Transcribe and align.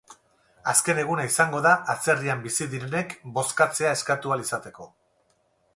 Azken 0.71 1.01
eguna 1.01 1.25
izango 1.33 1.59
da 1.65 1.73
atzerrian 1.95 2.41
bizi 2.47 2.67
direnek 2.73 3.15
bozkatzea 3.37 3.95
eskatu 3.99 4.33
ahal 4.35 4.45
izateko. 4.49 4.91